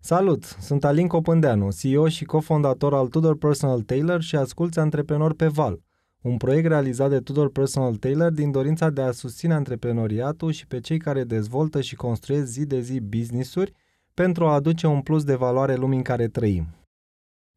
[0.00, 0.44] Salut!
[0.44, 5.80] Sunt Alin Copândeanu, CEO și cofondator al Tudor Personal Tailor și asculți Antreprenor pe Val,
[6.22, 10.80] un proiect realizat de Tudor Personal Tailor din dorința de a susține antreprenoriatul și pe
[10.80, 13.72] cei care dezvoltă și construiesc zi de zi business-uri
[14.14, 16.66] pentru a aduce un plus de valoare lumii în care trăim.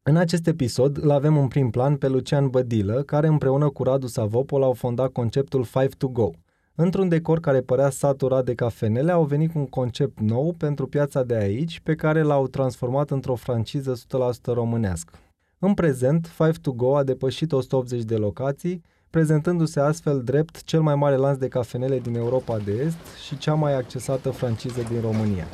[0.02, 4.06] În acest episod îl avem în prim plan pe Lucian Bădilă, care împreună cu Radu
[4.06, 6.30] Savopol au fondat conceptul Five to Go.
[6.74, 11.22] Într-un decor care părea saturat de cafenele, au venit cu un concept nou pentru piața
[11.22, 15.12] de aici, pe care l-au transformat într-o franciză 100% românească.
[15.58, 20.94] În prezent, Five to Go a depășit 180 de locații, prezentându-se astfel drept cel mai
[20.94, 25.46] mare lanț de cafenele din Europa de Est și cea mai accesată franciză din România.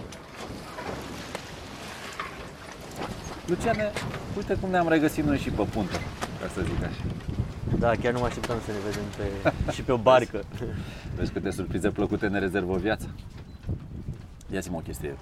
[3.46, 3.90] Luciane,
[4.36, 5.96] uite cum ne-am regăsit noi și pe punte,
[6.40, 7.27] ca să zic așa.
[7.78, 9.02] Da, chiar nu mă așteptam să ne vedem
[9.64, 10.40] pe, și pe o barcă.
[11.16, 13.06] Vezi câte surprize plăcute ne rezervă viața.
[14.52, 15.16] Ia-ți-mă o chestie.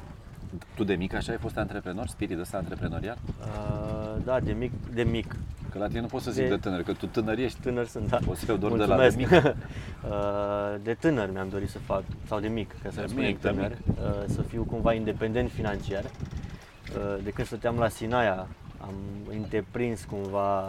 [0.74, 3.16] Tu de mic așa ai fost antreprenor, spirit ăsta antreprenorial?
[3.40, 5.36] Uh, da, de mic, de mic.
[5.70, 7.60] Că la tine nu pot să zic de, De- de tânăr, că tu tânăr ești.
[7.60, 8.18] Tânăr sunt, da.
[8.28, 9.32] O să fiu doar de la de Mulțumesc.
[9.44, 9.54] mic.
[10.08, 13.26] Uh, de tânăr mi-am dorit să fac, sau de mic, ca să De nu spunem
[13.28, 16.02] mic, de tânăr, uh, să fiu cumva independent financiar.
[16.04, 18.46] Uh, De când stăteam la Sinaia,
[18.80, 18.94] am
[19.30, 20.64] întreprins cumva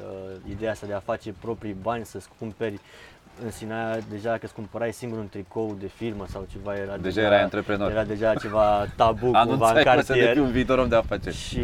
[0.00, 2.80] uh, ideea asta de a face proprii bani, să-ți cumperi
[3.44, 7.20] în Sinaia, deja că îți cumpărai singur un tricou de firmă sau ceva, era Deja
[7.20, 7.90] erai antreprenor.
[7.90, 10.26] Era deja ceva tabu cumva în Anunțai că să cartier.
[10.26, 11.36] devii un viitor om de afaceri.
[11.36, 11.60] Și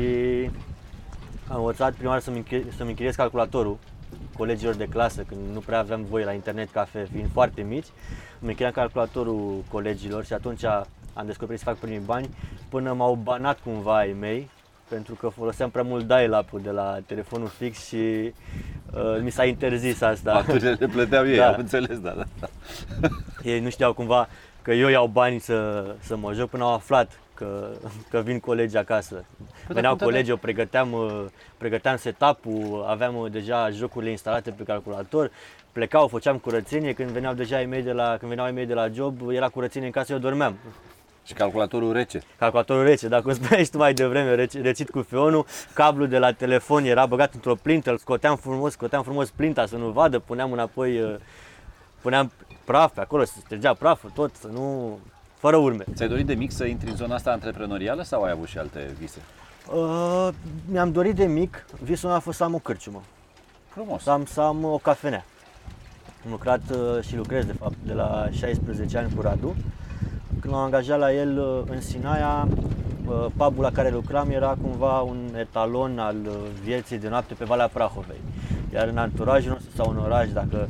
[1.49, 3.79] am învățat prima oară să-mi, închiri- să-mi închiriez calculatorul
[4.37, 7.87] colegilor de clasă, când nu prea aveam voie la internet cafe, fiind foarte mici.
[8.41, 10.65] Îmi închiriam calculatorul colegilor și atunci
[11.13, 12.29] am descoperit să fac primii bani,
[12.69, 14.51] până m-au banat cumva ai mei,
[14.91, 17.97] pentru că foloseam prea mult dial-up-ul de la telefonul fix și
[18.95, 20.33] uh, mi s-a interzis asta.
[20.33, 21.49] Facturile le plăteau ei, Da.
[21.49, 22.25] am înțeles, da, da.
[22.41, 22.49] da.
[23.43, 24.29] Ei nu știau cumva
[24.63, 27.69] că eu iau bani să, să mă joc până au aflat că,
[28.11, 29.15] că vin colegi acasă.
[29.15, 31.25] dar Veneau cum te colegi, eu pregăteam, uh,
[31.59, 35.31] pregăteam setup-ul, aveam uh, deja jocurile instalate pe calculator,
[35.73, 38.75] plecau, făceam curățenie, când veneau deja ai mei de la, când veneau ai mei de
[38.75, 40.57] la job, era curățenie în casă, eu dormeam.
[41.25, 42.23] Și calculatorul rece.
[42.39, 46.19] Calculatorul rece, dacă cum spuneai și tu mai devreme, rece, recit cu fionul, cablul de
[46.19, 50.19] la telefon era băgat într-o plintă, îl scoteam frumos, scoteam frumos plinta să nu vadă,
[50.19, 51.15] puneam înapoi, uh,
[52.01, 52.33] puneam
[52.65, 54.99] praf pe acolo, să strigea praful, tot, să nu,
[55.39, 55.85] fără urme.
[55.95, 58.95] Ți-ai dorit de mic să intri în zona asta antreprenorială sau ai avut și alte
[58.99, 59.19] vise?
[59.73, 60.29] Uh,
[60.71, 63.03] mi-am dorit de mic, visul meu a fost să am o cârciumă,
[63.69, 64.03] Frumos.
[64.03, 65.25] să am, să am o cafenea.
[66.25, 69.57] Am lucrat uh, și lucrez de fapt de la 16 ani cu Radu.
[70.41, 72.49] Când m-am angajat la el uh, în Sinaia,
[73.07, 77.45] uh, pubul la care lucram era cumva un etalon al uh, vieții de noapte pe
[77.45, 78.21] Valea Prahovei.
[78.75, 80.69] Iar în anturajul nostru sau în oraș, dacă,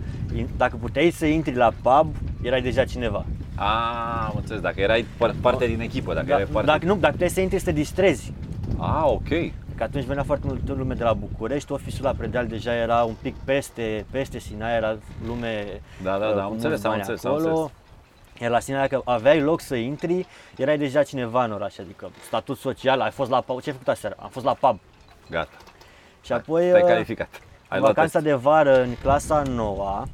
[0.57, 3.25] dacă puteai să intri la pub, erai deja cineva.
[3.55, 6.67] A, am înțeles, dacă erai par- parte din echipă, dacă erai Da, parte...
[6.71, 8.33] dacă nu, dacă puteai să intri să te distrezi.
[8.77, 9.29] A, ok.
[9.77, 13.15] Că atunci venea foarte multă lume de la București, oficiul la Predeal deja era un
[13.23, 15.65] pic peste, peste Sinaia, era lume
[16.03, 17.49] Da, da, uh, da, am cu înțeles, mulți am bani înțeles, am acolo.
[17.49, 17.71] înțeles.
[18.41, 22.59] Iar la Sinaia, dacă aveai loc să intri, erai deja cineva în oraș, adică statut
[22.59, 24.17] social, ai fost la pub, ce ai făcut aseară?
[24.19, 24.79] Am fost la pub.
[25.31, 25.57] Gata.
[26.23, 27.29] Și apoi, Te-ai uh, calificat.
[27.33, 28.25] Ai în luat vacanța test.
[28.31, 30.05] de vară, în clasa 9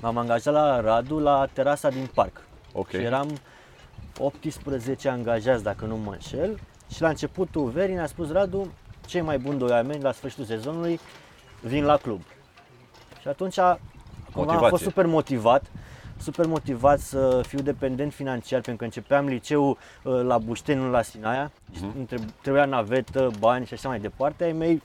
[0.00, 2.40] m-am angajat la Radu la terasa din parc.
[2.72, 2.88] Ok.
[2.88, 3.28] Și eram
[4.18, 6.58] 18 angajați, dacă nu mă înșel.
[6.94, 8.72] Și la începutul verii ne-a spus Radu,
[9.06, 11.00] cei mai buni doi oameni la sfârșitul sezonului
[11.60, 12.20] vin la club.
[13.20, 13.80] Și atunci cumva am
[14.34, 14.68] Motivație.
[14.68, 15.62] fost super motivat,
[16.20, 21.02] super motivat să fiu dependent financiar, pentru că începeam liceul uh, la Bușteni, nu la
[21.02, 21.50] Sinaia.
[21.76, 21.96] Și Mhm.
[21.96, 24.44] îmi treb- trebuia navetă, bani și așa mai departe.
[24.44, 24.82] Ai mei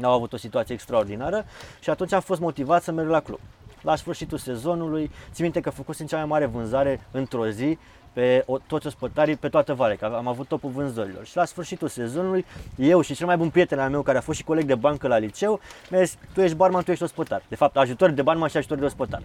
[0.00, 1.44] n-au avut o situație extraordinară
[1.80, 3.38] și atunci am fost motivat să merg la club.
[3.82, 7.78] La sfârșitul sezonului, țin minte că făcusem cea mai mare vânzare într-o zi
[8.12, 11.24] pe o, toți ospătarii pe toată vale, că am avut topul vânzărilor.
[11.24, 12.44] Și la sfârșitul sezonului,
[12.76, 15.08] eu și cel mai bun prieten al meu, care a fost și coleg de bancă
[15.08, 17.42] la liceu, mi-a zis, tu ești barman, tu ești ospătar.
[17.48, 19.22] De fapt, ajutor de barman și ajutor de ospătar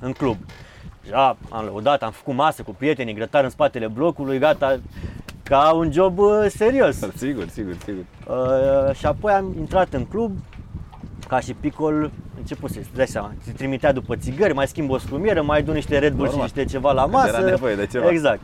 [0.00, 0.36] în club.
[1.08, 4.80] Ja, am lăudat, am făcut masă cu prietenii, grătar în spatele blocului, gata,
[5.42, 6.96] ca un job uh, serios.
[7.16, 8.04] Sigur, sigur, sigur.
[8.26, 10.38] Uh, și apoi am intrat în club,
[11.28, 15.42] ca și picol, început să dai seama, te trimitea după țigări, mai schimb o scrumieră,
[15.42, 16.46] mai du niște Red Bull Normal.
[16.48, 17.36] și niște ceva la Când masă.
[17.36, 18.08] era nevoie de ceva.
[18.10, 18.40] Exact.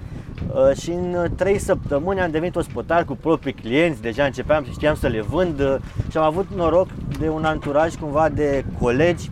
[0.54, 4.72] Uh, și în uh, trei săptămâni am devenit ospătar cu proprii clienți, deja începeam și
[4.72, 5.74] știam să le vând uh,
[6.10, 6.88] și am avut noroc
[7.18, 9.30] de un anturaj cumva de colegi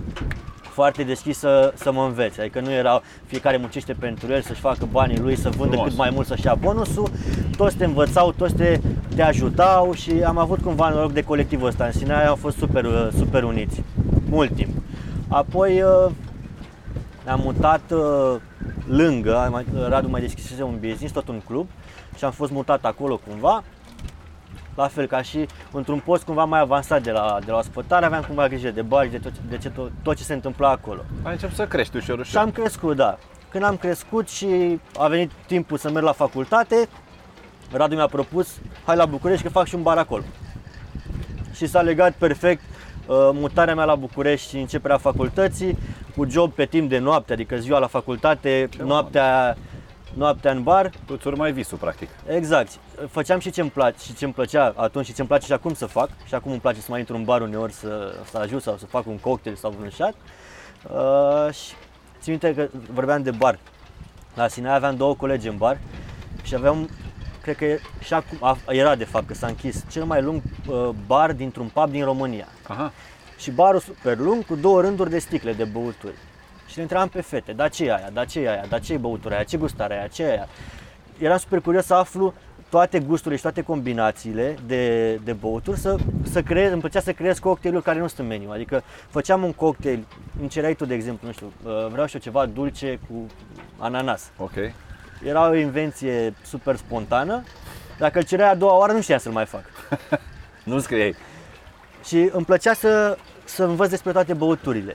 [0.80, 2.40] foarte deschis să, să mă învețe.
[2.40, 5.88] Adică nu era fiecare muncește pentru el să-și facă banii lui, să vândă Frumos.
[5.88, 7.10] cât mai mult să-și ia bonusul.
[7.56, 8.80] Toți te învățau, toți te,
[9.14, 11.84] te ajutau și am avut cumva noroc de colectivul ăsta.
[11.84, 13.82] În sine am fost super, uh, super uniți,
[14.28, 14.70] mult timp.
[15.28, 16.10] Apoi uh,
[17.24, 18.40] ne-am mutat uh,
[18.86, 21.66] lângă, am mai- Radu mai deschisese un business, tot un club
[22.16, 23.62] și am fost mutat acolo cumva.
[24.80, 28.22] La fel ca și într-un post cumva mai avansat de la, de la ospătare, aveam
[28.26, 31.00] cumva grijă de bari, de tot, de ce, tot, tot ce se întâmpla acolo.
[31.22, 32.40] Ai început să crești ușor, Și ușor.
[32.42, 33.18] am crescut, da.
[33.50, 36.88] Când am crescut și a venit timpul să merg la facultate,
[37.72, 38.48] Radu mi-a propus,
[38.86, 40.22] hai la București că fac și un bar acolo.
[41.54, 42.62] Și s-a legat perfect
[43.06, 45.78] uh, mutarea mea la București și începerea facultății
[46.16, 49.56] cu job pe timp de noapte, adică ziua la facultate, Ce noaptea,
[50.14, 50.90] noaptea în bar.
[51.06, 52.08] Tu îți urmai visul, practic.
[52.26, 52.78] Exact.
[53.10, 56.08] Făceam și ce-mi place și ce-mi plăcea atunci și ce-mi place și acum să fac.
[56.26, 58.86] Și acum îmi place să mai intru în bar uneori să, să ajut sau să
[58.86, 60.14] fac un cocktail sau un shot.
[60.90, 61.72] Uh, și
[62.20, 63.58] țin minte că vorbeam de bar.
[64.34, 65.78] La Sinaia aveam două colegi în bar
[66.42, 66.88] și aveam,
[67.42, 70.42] cred că e- și acum, a- era de fapt că s-a închis, cel mai lung
[70.68, 72.46] uh, bar dintr-un pub din România.
[72.68, 72.92] Aha.
[73.38, 76.14] Și barul super lung cu două rânduri de sticle de băuturi.
[76.70, 78.92] Și le întrebam pe fete, da ce e aia, da ce e aia, da ce
[78.92, 80.48] e băutura aia, ce gustare aia, ce e aia.
[81.18, 82.34] Eram super curios să aflu
[82.68, 87.38] toate gusturile și toate combinațiile de, de băuturi, să, să creez, îmi plăcea să creez
[87.38, 88.50] cocktailuri care nu sunt în meniu.
[88.50, 90.06] Adică făceam un cocktail,
[90.40, 93.26] îmi cereai tu de exemplu, nu știu, uh, vreau și eu ceva dulce cu
[93.78, 94.30] ananas.
[94.36, 94.54] Ok.
[95.24, 97.42] Era o invenție super spontană,
[97.98, 99.64] dacă îl cereai a doua oară nu știam să-l mai fac.
[100.64, 101.14] Nu scriei.
[102.04, 104.94] Și îmi plăcea să, să învăț despre toate băuturile.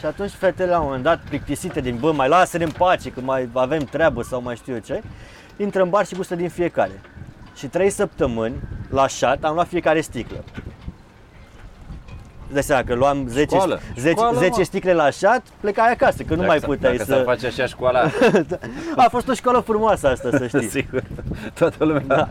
[0.00, 3.20] Și atunci fetele la un moment dat, plictisite din bă, mai lasă-ne în pace, că
[3.20, 5.02] mai avem treabă sau mai știu eu ce,
[5.56, 7.00] intră în bar și gustă din fiecare.
[7.54, 8.54] Și trei săptămâni,
[8.90, 10.44] la șat, am luat fiecare sticlă.
[12.44, 13.80] Îți dai seama că luam 10, Școală.
[13.96, 14.62] 10, Școală, 10 mă.
[14.64, 17.12] sticle la șat, plecai acasă, că nu mai s- puteai dacă să...
[17.16, 18.00] s-ar face așa școala,
[18.96, 20.68] A fost o școală frumoasă asta, să știi.
[20.68, 21.02] sigur,
[21.54, 22.02] toată lumea.
[22.06, 22.28] Da.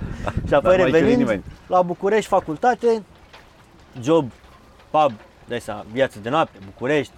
[0.47, 1.43] Și apoi Dar mai chiui revenind nimeni.
[1.67, 3.03] la București, facultate,
[4.01, 4.31] job,
[4.89, 5.11] pub,
[5.47, 7.13] dai seama, viață de noapte, București,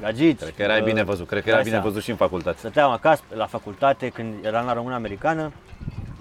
[0.00, 0.38] gagici.
[0.40, 1.88] Cred că erai uh, bine văzut, cred că erai dai bine seama.
[1.90, 2.58] văzut și în facultate.
[2.58, 5.52] Stăteam acasă la facultate când eram la România Americană,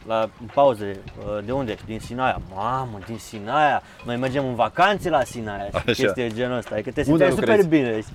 [0.08, 1.76] la în pauze, uh, de unde?
[1.86, 2.42] Din Sinaia.
[2.56, 5.82] Mamă, din Sinaia, noi mergem în vacanțe la Sinaia și Așa.
[5.86, 6.74] chestii de genul ăsta.
[6.74, 7.68] Adică te Unde simțeai super lucrezi?
[7.68, 7.92] bine.
[7.92, 8.06] Deci,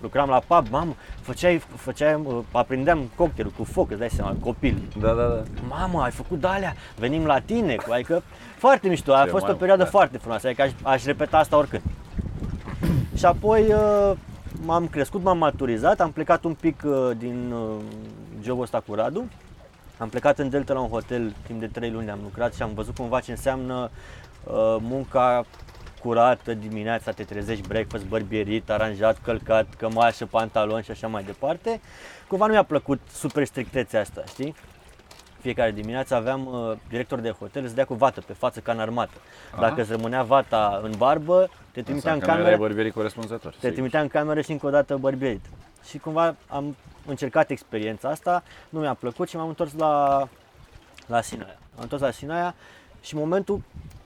[0.00, 4.82] lucram la pub, mamă, făceai, făceai, uh, aprindeam cocktail cu foc, îți dai seama, copil.
[5.00, 5.42] Da, da, da.
[5.68, 8.22] Mamă, ai făcut de alea, venim la tine, cu- adică
[8.56, 9.88] foarte mișto, a Ce fost o mai- perioadă da.
[9.88, 11.82] foarte frumoasă, adică aș, aș repeta asta oricând.
[13.18, 14.12] și apoi uh,
[14.64, 17.82] m-am crescut, m-am maturizat, am plecat un pic uh, din uh,
[18.42, 19.28] jobul ăsta cu Radu,
[19.98, 22.74] am plecat în Delta la un hotel timp de 3 luni, am lucrat și am
[22.74, 23.90] văzut cumva ce înseamnă
[24.44, 25.44] uh, munca
[26.02, 31.80] curată dimineața, te trezești breakfast, bărbierit, aranjat, călcat, cămașă, pantaloni și așa mai departe.
[32.28, 34.54] Cumva nu mi-a plăcut super strictețea asta, știi?
[35.46, 38.80] Fiecare dimineață aveam uh, director de hotel, îți dea cu vată pe față ca în
[38.80, 39.16] armată.
[39.52, 39.60] Aha.
[39.60, 42.90] Dacă îți rămânea vata în barbă, te trimitea în Înseamnă că nu erai cameră, bărbierii
[42.90, 43.50] corespunzător.
[43.50, 43.72] te sigur.
[43.72, 45.44] trimitea în cameră și încă o dată bărbierit.
[45.88, 46.76] Și cumva am
[47.06, 50.28] încercat experiența asta, nu mi-a plăcut și m-am întors la,
[51.06, 51.58] la Sinaia.
[51.74, 52.54] M-am întors la Sinaia
[53.00, 53.62] și în momentul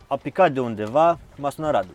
[0.06, 1.94] a picat de undeva, m-a sunat Radu.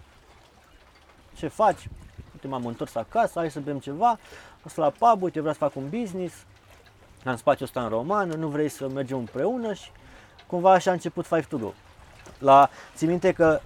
[1.37, 1.87] Ce faci?
[2.33, 4.19] Uite, m-am întors acasă, hai să bem ceva, am
[4.61, 6.33] fost la pub, uite, vreau să fac un business,
[7.29, 9.89] am spațiul ăsta în romană, nu vrei să mergem împreună și
[10.47, 11.71] cumva așa a început Five to Go.
[12.39, 13.59] La, țin minte că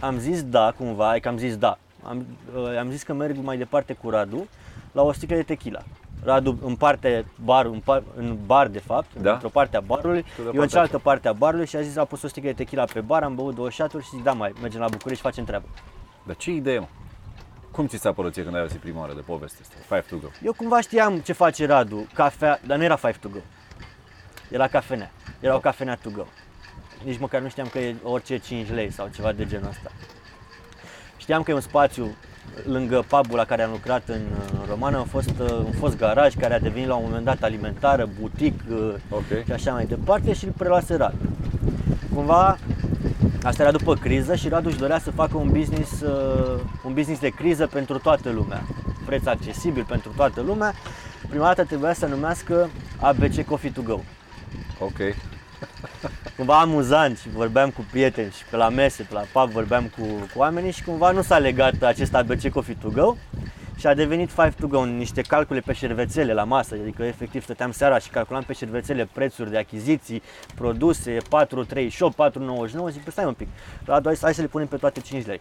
[0.00, 1.78] am zis da cumva, adică am zis da.
[2.02, 2.26] Am,
[2.56, 4.46] uh, am zis că merg mai departe cu Radu
[4.92, 5.82] la o sticlă de tequila.
[6.24, 9.32] Radu în parte bar, în, par, în bar de fapt, Da.
[9.32, 11.96] într-o parte a barului, de eu în partea cealaltă parte a barului și a zis
[11.96, 14.32] a pus o sticlă de tequila pe bar, am băut două șaturi și zic da
[14.32, 15.66] mai, mergem la București și facem treabă.
[16.26, 16.86] Dar ce idee, mă?
[17.74, 19.74] Cum ți s-a părut ție când ai auzit prima oară de poveste asta?
[19.80, 20.26] Five to go.
[20.44, 23.38] Eu cumva știam ce face Radu, cafea, dar nu era Five to Go.
[24.50, 25.10] Era cafenea.
[25.40, 26.24] Era o cafenea to go.
[27.04, 29.90] Nici măcar nu știam că e orice 5 lei sau ceva de genul ăsta.
[31.16, 32.16] Știam că e un spațiu
[32.64, 36.34] lângă pubul la care am lucrat în, în Romană, a fost uh, un fost garaj
[36.34, 39.44] care a devenit la un moment dat alimentară, butic uh, Ok.
[39.44, 41.16] și așa mai departe și îl preluase Radu.
[42.14, 42.58] Cumva
[43.44, 47.20] asta era după criză și Radu își dorea să facă un business, uh, un business
[47.20, 48.62] de criză pentru toată lumea.
[49.06, 50.74] Preț accesibil pentru toată lumea.
[51.28, 52.70] Prima dată trebuia să numească
[53.00, 54.00] ABC Coffee to Go.
[54.78, 55.14] Ok.
[56.36, 60.02] Cumva amuzant și vorbeam cu prieteni și pe la mese, pe la pub vorbeam cu,
[60.04, 63.14] cu oamenii și cumva nu s-a legat acest ABC Coffee to Go
[63.78, 67.70] și a devenit Five to Go, niște calcule pe șervețele la masă, adică efectiv stăteam
[67.72, 70.22] seara și calculam pe șervețele prețuri de achiziții,
[70.54, 73.48] produse, 4,38, 4,99, zic, păi stai un pic,
[73.84, 75.40] Radu, hai, să- hai să le punem pe toate 5 lei.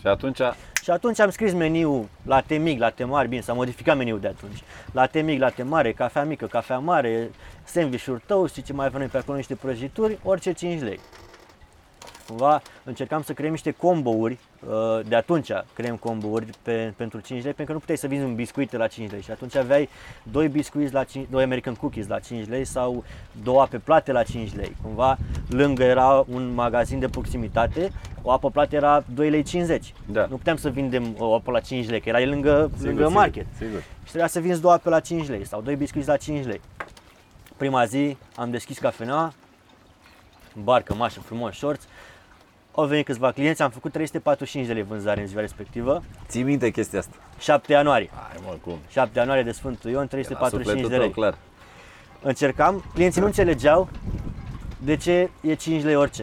[0.00, 0.38] Și atunci,
[0.82, 4.20] Și atunci am scris meniul la T mic, la T mare, bine, s-a modificat meniul
[4.20, 4.62] de atunci.
[4.92, 7.30] La T mic, la T mare, cafea mică, cafea mare,
[7.64, 11.00] sandwich-uri toast și ce mai avem noi pe acolo, niște prăjituri, orice 5 lei.
[12.30, 17.52] Cumva încercam să creăm niște combouri, uh, de atunci creăm combouri pe, pentru 5 lei,
[17.52, 19.88] pentru că nu puteai să vinzi un biscuit la 5 lei și atunci aveai
[20.22, 23.04] doi biscuiți la 5, doi American cookies la 5 lei sau
[23.42, 24.76] două ape plate la 5 lei.
[24.82, 25.18] Cumva
[25.48, 29.94] lângă era un magazin de proximitate, o apă plată era 2 lei 50.
[30.06, 30.26] Da.
[30.30, 33.20] Nu puteam să vindem o apă la 5 lei, că era lângă, Sigur, lângă sigur,
[33.20, 33.46] market.
[33.56, 33.80] Sigur.
[33.80, 36.60] Și trebuia să vinzi două ape la 5 lei sau doi biscuiți la 5 lei.
[37.56, 39.32] Prima zi am deschis cafenea,
[40.54, 41.84] bar, cămașă, frumos, shorts.
[42.80, 46.02] Au venit câțiva clienți, am făcut 345 de lei vânzare în ziua respectivă.
[46.28, 47.14] Ții minte chestia asta?
[47.38, 48.10] 7 ianuarie.
[48.14, 48.78] Hai mă, cum?
[48.88, 51.12] 7 ianuarie de Sfântul Ion, Era 345 sufletul de tău, lei.
[51.14, 51.34] clar.
[52.22, 53.88] Încercam, clienții nu înțelegeau
[54.78, 56.22] de ce e 5 lei orice.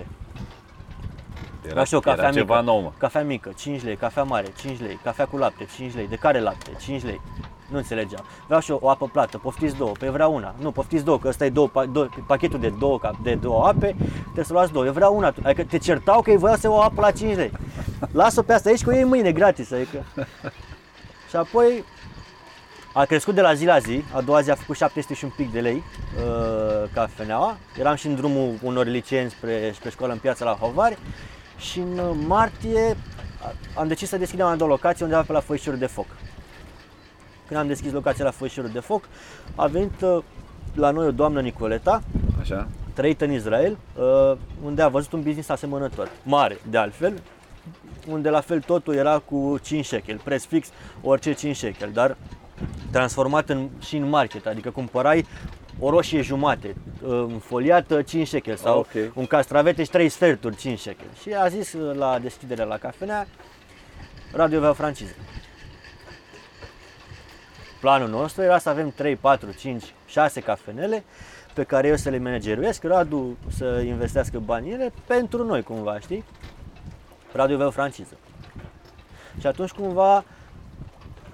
[1.61, 2.71] Era, Vreau și eu cafea era ceva mică.
[2.71, 2.91] nou, mă.
[2.97, 6.39] Cafea mică, 5 lei, cafea mare, 5 lei, cafea cu lapte, 5 lei, de care
[6.39, 7.21] lapte, 5 lei.
[7.71, 8.23] Nu înțelegeam.
[8.45, 10.55] Vreau și eu o apă plată, poftiți două, pe vreau una.
[10.59, 13.65] Nu, poftiți două, că ăsta e două, pa- două, pachetul de două, cap- de două
[13.65, 14.85] ape, trebuie să luați două.
[14.85, 15.33] Eu vreau una.
[15.43, 17.51] Adică te certau că ei voiau să iau o apă la 5 lei.
[18.11, 19.71] Lasă-o pe asta aici cu ei mâine gratis.
[19.71, 20.05] Adică.
[21.29, 21.83] Și apoi
[22.93, 25.31] a crescut de la zi la zi, a doua zi a făcut 700 și un
[25.35, 25.83] pic de lei
[26.17, 27.57] uh, cafeneaua.
[27.79, 30.97] Eram și în drumul unor licenți spre, spre școală în piața la Hovari
[31.57, 32.97] și în uh, martie
[33.43, 36.05] a- am decis să deschidem o două locații undeva pe la Foișorul de Foc.
[37.47, 39.07] Când am deschis locația la Foișorul de Foc,
[39.55, 40.23] a venit uh,
[40.73, 42.03] la noi o doamnă Nicoleta,
[42.39, 42.67] Așa?
[42.93, 47.21] trăită în Israel, uh, unde a văzut un business asemănător, mare de altfel,
[48.07, 50.69] unde la fel totul era cu 5 shekel, preț fix,
[51.01, 52.17] orice 5 shekel, dar
[52.91, 55.25] transformat în, și în market, adică cumpărai
[55.79, 56.75] o roșie jumate,
[57.07, 59.11] uh, foliată 5 shekel sau Ok.
[59.13, 61.07] un castravete și 3 sferturi 5 shekel.
[61.21, 63.27] Și a zis uh, la deschiderea la cafenea,
[64.33, 65.13] radio avea o franciză.
[67.79, 71.03] Planul nostru era să avem 3, 4, 5, 6 cafenele
[71.53, 75.99] pe care eu să le manageruiesc, Radu să investească banii în ele pentru noi cumva,
[75.99, 76.23] știi?
[77.31, 78.17] Radu avea o franciză.
[79.39, 80.23] Și atunci cumva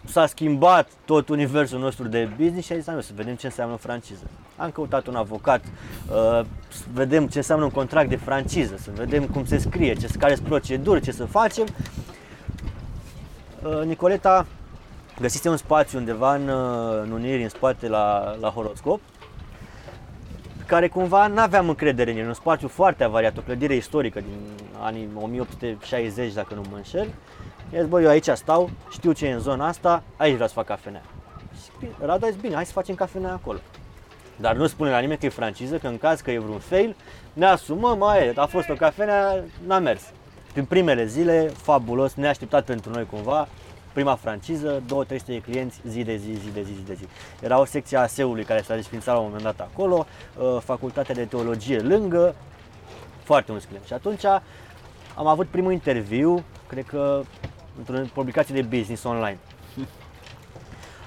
[0.05, 3.45] s-a schimbat tot universul nostru de business și a zis, "Hai, mă, să vedem ce
[3.45, 4.23] înseamnă o franciză.
[4.57, 9.27] Am căutat un avocat, uh, să vedem ce înseamnă un contract de franciză, să vedem
[9.27, 11.65] cum se scrie, ce, care sunt proceduri, ce să facem.
[13.63, 14.45] Uh, Nicoleta
[15.20, 19.00] găsise un spațiu undeva în, uh, în Uniri, în spate la, la horoscop,
[20.65, 24.38] care cumva nu aveam încredere în el, un spațiu foarte avariat, o clădire istorică din
[24.79, 27.08] anii 1860, dacă nu mă înșel.
[27.74, 30.53] I-a zis, bă, eu aici stau, știu ce e în zona asta, aici vreau să
[30.53, 31.01] fac cafenea.
[31.63, 33.60] Și bine, Radu a zis, bine, hai să facem cafenea acolo.
[34.36, 36.96] Dar nu spune la nimeni că e franciză, că în caz că e vreun fail,
[37.34, 40.01] ne asumăm, mai a fost o cafenea, n-a mers.
[40.51, 43.48] Prin primele zile, fabulos, neașteptat pentru noi cumva,
[43.93, 47.07] prima franciză, 2-300 de clienți zi de zi, zi de zi, zi de zi.
[47.41, 50.05] Era o secție a ASEU-ului care s-a desfințat la un moment dat acolo,
[50.38, 52.35] uh, facultatea de teologie lângă,
[53.23, 53.88] foarte mulți clienți.
[53.88, 54.25] Și atunci
[55.15, 57.21] am avut primul interviu, cred că
[57.77, 59.38] într-o publicație de business online.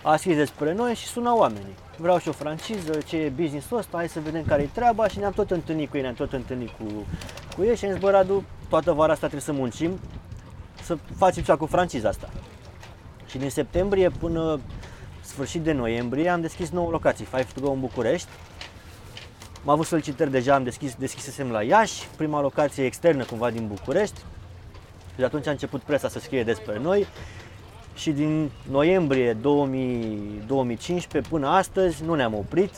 [0.03, 1.75] A scris despre noi și sună oamenii.
[1.97, 5.19] Vreau și o franciză, ce e business-ul ăsta, hai să vedem care e treaba și
[5.19, 6.85] ne-am tot întâlnit cu ei, ne-am tot întâlnit cu,
[7.57, 9.99] cu ei și am zis, bă, Radu, toată vara asta trebuie să muncim,
[10.83, 12.29] să facem ceva cu franciza asta.
[13.27, 14.61] Și din septembrie până
[15.21, 18.29] sfârșit de noiembrie am deschis 9 locații, Five to Go în București.
[19.65, 24.19] Am avut solicitări deja, am deschis, deschisesem la Iași, prima locație externă cumva din București.
[25.11, 27.07] Și de atunci a început presa să scrie despre noi
[27.95, 32.71] și din noiembrie 2000, 2015 până astăzi nu ne-am oprit.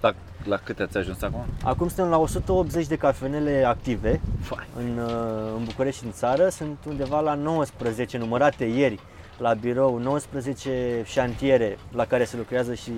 [0.00, 1.44] La, la câte ați ajuns acum?
[1.62, 4.66] Acum suntem la 180 de cafenele active Fai.
[4.76, 6.48] în, uh, în București și în țară.
[6.48, 9.00] Sunt undeva la 19 numărate ieri
[9.42, 12.90] la birou, 19 șantiere la care se lucrează și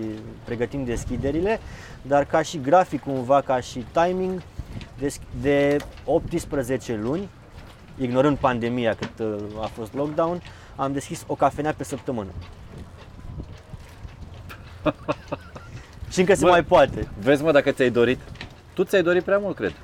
[0.44, 1.60] pregătim deschiderile,
[2.02, 4.42] dar ca și grafic cumva, ca și timing,
[4.98, 7.28] des- de 18 luni,
[7.98, 10.42] ignorând pandemia cât uh, a fost lockdown,
[10.76, 12.30] am deschis o cafenea pe săptămână.
[16.12, 16.50] și încă se Bă.
[16.50, 17.08] mai poate.
[17.20, 18.20] Vezi mă dacă ți-ai dorit?
[18.74, 19.74] Tu ți-ai dorit prea mult, cred.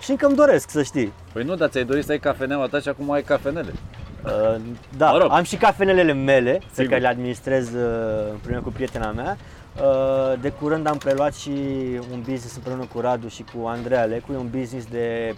[0.00, 1.12] Și încă îmi doresc, să știi.
[1.32, 3.72] Păi nu, dar ți-ai dorit să ai cafeneaua ta și acum ai cafenele.
[4.28, 4.60] Uh,
[4.96, 5.30] da, Mă rog.
[5.32, 6.88] am și cafenelele mele pe Sigur.
[6.88, 9.36] care le administrez uh, împreună cu prietena mea.
[9.82, 11.50] Uh, De curând am preluat și
[12.12, 15.34] un business împreună cu Radu și cu Andreea Lecu, e un business de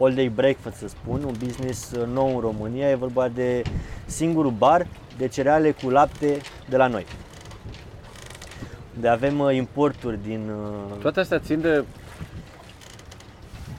[0.00, 3.62] all day breakfast să spun, un business uh, nou în România, e vorba de
[4.06, 4.86] singurul bar
[5.18, 6.36] de cereale cu lapte
[6.68, 7.06] de la noi.
[9.00, 11.84] De avem uh, importuri din uh, Toate astea țin de,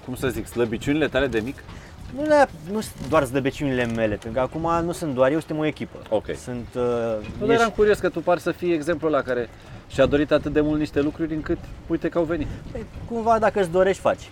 [0.06, 1.64] cum să zic, slăbiciunile tale de mic?
[2.16, 5.58] Nu, le, nu sunt doar slăbeciunile mele, pentru că acum nu sunt doar eu, suntem
[5.58, 5.98] o echipă.
[6.10, 6.26] Ok.
[6.44, 9.50] Sunt, uh, Nu, dar eram curios că tu pari să fii exemplul la care
[9.88, 12.48] și-a dorit atât de mult niște lucruri încât uite că au venit.
[12.72, 14.30] Păi, cumva dacă îți dorești, faci.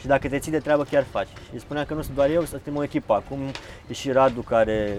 [0.00, 1.28] și dacă te ții de treabă chiar faci.
[1.52, 3.12] Și spunea că nu sunt doar eu, suntem o echipă.
[3.12, 3.38] Acum
[3.88, 4.96] e și Radu care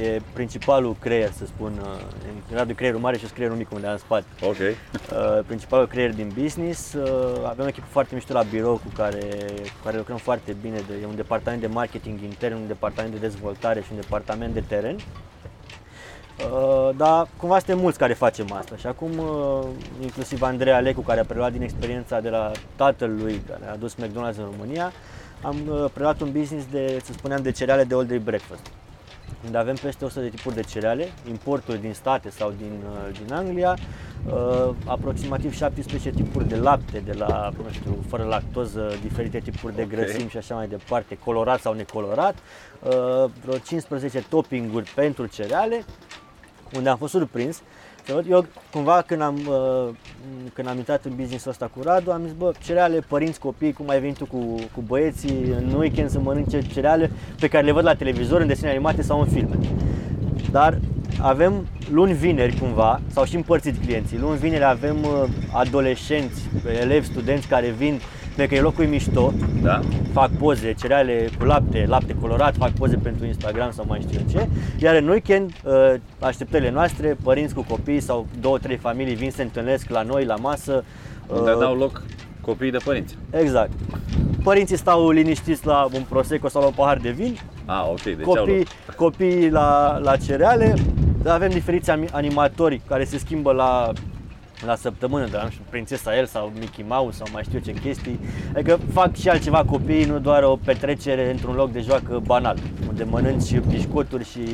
[0.00, 3.98] e principalul creier, să spun, uh, Radu creierul mare și creierul mic unde am în
[3.98, 4.24] spate.
[4.42, 4.56] Ok.
[4.56, 6.92] Uh, principalul creier din business.
[6.92, 10.76] Uh, avem o echipă foarte mișto la birou cu care, cu care lucrăm foarte bine.
[10.86, 14.60] De, e un departament de marketing intern, un departament de dezvoltare și un departament de
[14.60, 14.96] teren.
[16.38, 19.66] Uh, dar cumva suntem mulți care facem asta și acum uh,
[20.02, 24.36] inclusiv Andrei Alecu care a preluat din experiența de la tatălui care a adus McDonald's
[24.36, 24.92] în România
[25.42, 28.66] am uh, preluat un business de, să spuneam, de cereale de all day breakfast
[29.46, 32.82] unde avem peste 100 de tipuri de cereale, importuri din state sau din,
[33.24, 33.76] din Anglia,
[34.26, 39.82] uh, aproximativ 17 tipuri de lapte, de la, nu știu, fără lactoză, diferite tipuri de
[39.82, 39.96] okay.
[39.96, 42.34] grăsimi și așa mai departe, colorat sau necolorat,
[42.82, 45.84] uh, vreo 15 toppinguri pentru cereale
[46.76, 47.62] unde am fost surprins.
[48.28, 49.94] Eu cumva când am, uh,
[50.52, 53.88] când am intrat în business-ul ăsta cu Radu, am zis, bă, cereale, părinți, copii, cum
[53.88, 57.84] ai venit tu cu, cu băieții în weekend să mănânce cereale pe care le văd
[57.84, 59.58] la televizor, în desene animate sau în filme.
[60.50, 60.78] Dar
[61.20, 66.42] avem luni vineri cumva, sau și împărțiți clienții, luni vineri avem uh, adolescenți,
[66.80, 68.00] elevi, studenți care vin
[68.36, 69.80] pentru că e locul mișto, da?
[70.12, 74.48] fac poze, cereale cu lapte, lapte colorat, fac poze pentru Instagram sau mai știu ce.
[74.78, 79.36] Iar în weekend, uh, așteptările noastre, părinți cu copii sau două, trei familii vin să
[79.36, 80.84] se întâlnesc la noi, la masă.
[81.26, 82.02] Unde uh, dau loc
[82.40, 83.16] copiii de părinți.
[83.30, 83.70] Exact.
[84.42, 87.38] Părinții stau liniștiți la un prosecco sau la un pahar de vin.
[87.64, 88.66] Ah, ok, deci copii,
[88.96, 90.74] copiii la, la cereale.
[91.26, 93.92] Avem diferiți animatori care se schimbă la
[94.64, 98.20] la săptămână, de la știu, Prințesa El sau Mickey Mouse sau mai știu ce chestii.
[98.54, 102.58] Adică fac și altceva copiii, nu doar o petrecere într-un loc de joacă banal,
[102.88, 104.44] unde mănânci biscoturi și,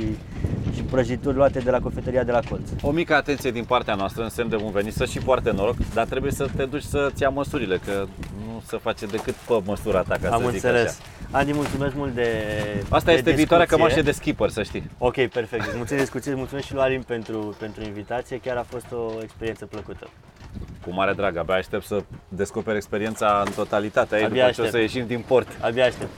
[0.75, 2.69] și prăjituri luate de la cofetăria de la colț.
[2.83, 5.77] O mică atenție din partea noastră, în semn de bun venit, să și poarte noroc,
[5.95, 8.32] dar trebuie să te duci să-ți ia măsurile, că nu
[8.67, 10.93] se face decât pe măsura ta, ca Am să înțeles.
[10.93, 11.39] zic așa.
[11.39, 12.29] Andi, mulțumesc mult de
[12.89, 13.87] Asta de este viitoarea discuție.
[13.89, 14.91] cămașă de skipper, să știi.
[14.99, 15.51] Ok, perfect.
[15.67, 18.39] Îți mulțumesc de discuție, mulțumesc și lui Alin pentru, pentru invitație.
[18.45, 20.09] Chiar a fost o experiență plăcută.
[20.85, 24.17] Cu mare drag, abia aștept să descoperi experiența în totalitate.
[24.17, 24.71] Ei, Abia după ce o aștept.
[24.71, 25.49] să ieșim din port.
[25.61, 26.11] Abia aștept.